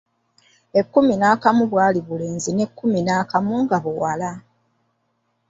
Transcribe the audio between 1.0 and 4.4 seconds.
n'akamu bwali bulenzi n'ekkumi n'akamu nga buwala.